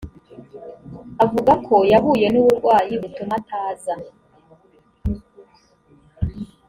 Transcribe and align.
avuga 1.23 1.53
ko 1.65 1.75
yahuye 1.91 2.25
n 2.29 2.35
uburwayi 2.41 2.93
butuma 3.01 3.35
ataza 3.41 3.93